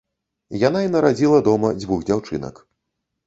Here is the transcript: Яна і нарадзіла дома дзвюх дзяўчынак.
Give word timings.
Яна 0.67 0.79
і 0.85 0.89
нарадзіла 0.95 1.39
дома 1.49 1.71
дзвюх 1.81 2.01
дзяўчынак. 2.07 2.55